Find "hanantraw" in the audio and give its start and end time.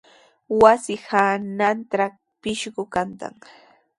1.07-2.13